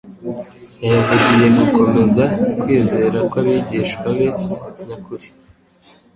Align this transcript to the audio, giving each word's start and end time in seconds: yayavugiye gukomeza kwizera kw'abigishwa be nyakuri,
yayavugiye 0.83 1.45
gukomeza 1.57 2.23
kwizera 2.61 3.17
kw'abigishwa 3.29 4.07
be 4.15 4.27
nyakuri, 4.87 5.27